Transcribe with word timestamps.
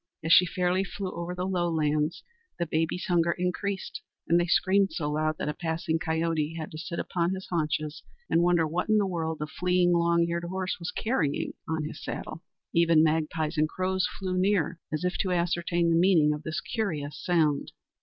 As 0.23 0.33
she 0.33 0.47
fairly 0.47 0.83
flew 0.83 1.11
over 1.11 1.35
the 1.35 1.45
lowlands, 1.45 2.23
the 2.57 2.65
babies' 2.65 3.05
hunger 3.07 3.33
increased 3.33 4.01
and 4.27 4.39
they 4.39 4.47
screamed 4.47 4.93
so 4.93 5.11
loud 5.11 5.37
that 5.37 5.47
a 5.47 5.53
passing 5.53 5.99
coyote 5.99 6.55
had 6.57 6.71
to 6.71 6.79
sit 6.79 6.97
upon 6.97 7.35
his 7.35 7.45
haunches 7.51 8.01
and 8.27 8.41
wonder 8.41 8.65
what 8.65 8.89
in 8.89 8.97
the 8.97 9.05
world 9.05 9.37
the 9.37 9.45
fleeing 9.45 9.93
long 9.93 10.25
eared 10.27 10.45
horse 10.45 10.79
was 10.79 10.89
carrying 10.89 11.53
on 11.69 11.83
his 11.83 12.03
saddle. 12.03 12.41
Even 12.73 13.03
magpies 13.03 13.59
and 13.59 13.69
crows 13.69 14.07
flew 14.17 14.39
near 14.39 14.79
as 14.91 15.03
if 15.03 15.19
to 15.19 15.29
ascertain 15.31 15.91
the 15.91 15.95
meaning 15.95 16.33
of 16.33 16.41
this 16.41 16.61
curious 16.61 17.23
sound. 17.23 17.71